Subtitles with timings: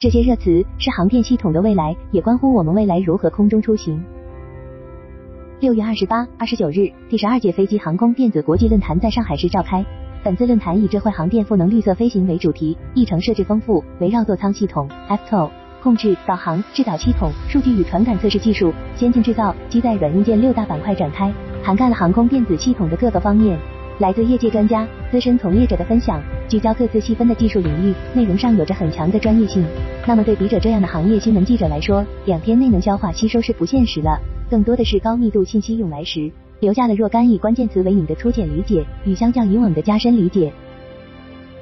[0.00, 4.00] 这些热词是航电系统的未来，也关乎我们未来如何空中出行。
[5.58, 9.84] 六月二十八、二十九日，第十二届飞机航空电子国际论坛在上海市召开。
[10.22, 15.50] 本次论坛以智慧航电赋能绿色飞行为主题，议程设置丰富，围绕座舱系统、FTO、
[15.82, 23.58] 控制、导航、制导系统、数据与传感测试技术、先进制造、机载软硬件六大板块展开，涵盖了航空电子系统的各个方面。
[23.98, 29.64] 来自业界专家、资深从业者的分享，聚焦各自细分的技术领域，内容上有着很强的专业性。
[30.06, 36.30] 那么对笔者这样的行业新闻记者来说，两天内能消化吸收是不现实了，更多的是高密度信息涌来时，
[36.60, 40.52] 留下了若干以关键词为引的粗浅理解，与相较以往的加深理解。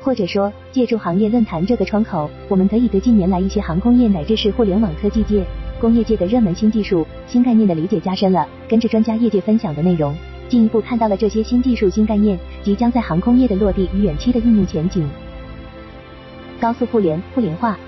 [0.01, 5.45] 或者说，借助行业论坛这个窗口，我们可以对近年来一些航空业乃至是互联网科技界、
[5.81, 8.45] 工业界的热门新技术、新概念的理解加深了。
[8.69, 10.13] 跟着专家业界分享的内容。
[10.49, 15.09] 进一步看到了这些新技术、新概念即将在航空业的落地与远期的应用前景。
[16.61, 17.79] 高速互联互联化，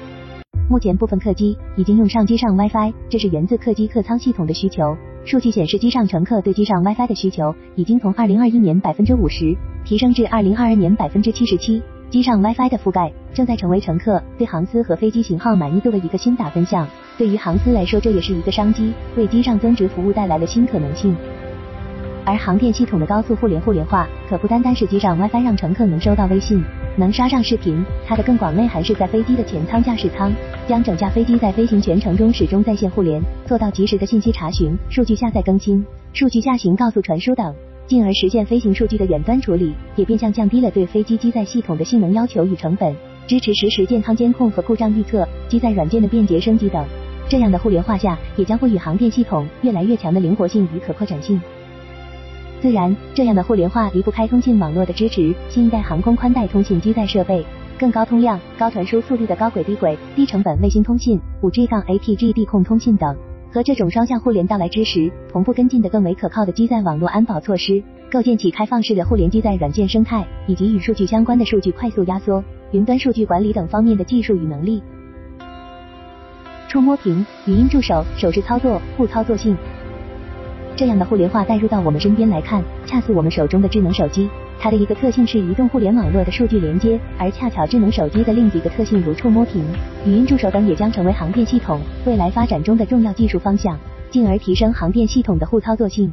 [0.69, 4.97] 目前部分客机已经用上机上 WiFi，这是源自客机客舱系统的需求。
[5.25, 11.83] 数据显示，机上乘客对机上 WiFi 的需求已经从二零二一年百分之五十提升至二零二二年百分之七十七。
[12.11, 16.89] 机上 WiFi 的覆盖正在成为乘客对航司和飞机型号满意度的一个新打分项。
[17.19, 21.15] 对于航司来说，这也是一个商机，为机上增值服务带来了新可能性。
[22.29, 26.63] 而航电系统的高速互联互联化，可不单单是机上 WiFi 让乘客能收到微信，
[26.95, 30.31] 能刷上视频，它的更广内涵是在飞机的前舱驾驶舱，
[30.69, 37.55] 将整架飞机在飞行全程中始终在线互联，做到及时的信息查询、数据下载更新、数据下行告诉传输等，
[37.87, 42.95] 进而实现飞行数据的远端处理，也变相降低了对飞机机载系统的性能要求与成本，
[43.27, 46.85] 支持实时健康监控和故障预测、机载软件的便捷升级等。
[47.27, 51.41] 这样的互联化下，也将会与航电系统越来越强的灵活性与可扩展性。
[52.61, 55.33] 自然，这样的互联化离不开通信网络的支持。
[55.49, 57.45] 新一代航空宽带通信机载设备，
[57.79, 63.17] 更高通量、高传输速率的高轨低轨、低成本卫星通信、五 G 杠 APG 地控通信等，
[63.53, 72.43] 和这种双向互联到来之时，同步跟进的更为可靠的机载网络安保措施，构建起开放式的互联机载软件生态，以及与数据相关的数据快速压缩、
[72.73, 74.83] 云端数据管理等方面的技术与能力。
[76.69, 79.57] 触摸屏、语音助手、手势操作、互操作性。
[80.79, 84.31] 这样的互联化带入到我们身边来看，恰似我们手中的智能手机，
[84.61, 89.61] 它的一个特性是移动互联网络的数据连接，而恰巧智能手机的另几个特性如触摸屏、
[90.07, 93.77] 语音助手等，也将成为航电系统未来发展中的重要技术方向，
[94.09, 96.13] 进而提升航电系统的互操作性。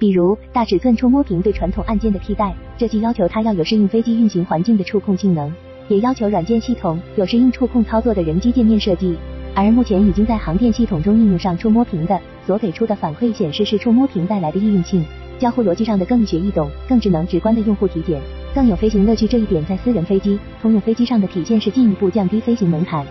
[0.00, 5.54] 比如大尺寸触摸屏对传统按键的替代，这既要求它要有适应飞机运行环境的触控性能，
[5.86, 9.16] 也要求软件系统有适应触控操作的人机界面设计。
[9.56, 15.04] 而目前已经在航电系统中应用上触摸屏的，所给出的反馈显示是触摸屏带来的易用性、
[15.38, 18.20] 交互逻辑上的更易学易懂、更智能直观的用户体检，
[18.52, 19.28] 更有飞行乐趣。
[19.28, 23.06] 这一点在私人飞机、通用飞机上的体现是进一步降低飞行门槛。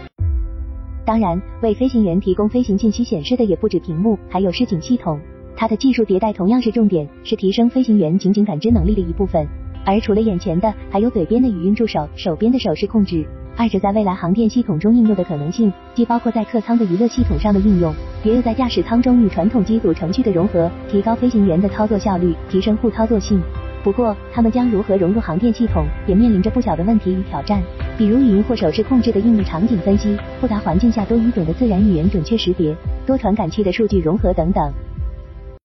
[1.05, 5.17] 当然，为飞行员提供飞行信息显示的也不止屏幕，还有示警系统。
[5.55, 9.47] 它的技术迭代同样是重点，是提升飞行员情景感知能力的一部分。
[9.85, 13.25] 而除了眼前的，还有嘴边的语音助手、手边的手势控制。
[13.55, 17.93] 二者在未来航电系统中应用的可能性，既包括在客舱的娱乐系统上的应用，
[18.23, 23.39] 也有在驾驶舱中与传统机组程序的融合，提高飞行员的操作效率，提升互操作性。
[23.83, 27.61] 不过，他们将如何融入航电系统，也面临着不小的问题与挑战，
[27.95, 32.75] 比如语音或手势控制的应用场景分析、复杂环境下多语种的自然语言准确识别、
[33.05, 34.73] 多传感器的数据融合等等。